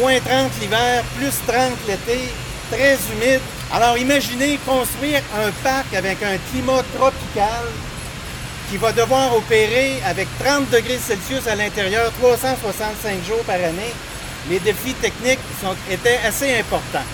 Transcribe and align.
moins 0.00 0.18
30 0.18 0.50
l'hiver, 0.60 1.04
plus 1.16 1.34
30 1.46 1.72
l'été, 1.86 2.20
très 2.72 2.96
humide. 3.12 3.40
Alors 3.70 3.98
imaginez 3.98 4.58
construire 4.66 5.20
un 5.36 5.50
parc 5.62 5.94
avec 5.94 6.22
un 6.22 6.38
climat 6.50 6.82
tropical 6.96 7.66
qui 8.70 8.78
va 8.78 8.92
devoir 8.92 9.36
opérer 9.36 10.00
avec 10.06 10.26
30 10.38 10.70
degrés 10.70 10.98
Celsius 10.98 11.46
à 11.46 11.54
l'intérieur 11.54 12.10
365 12.20 13.24
jours 13.26 13.44
par 13.46 13.56
année. 13.56 13.92
Les 14.48 14.58
défis 14.60 14.94
techniques 14.94 15.40
sont, 15.60 15.76
étaient 15.90 16.18
assez 16.26 16.58
importants. 16.58 17.04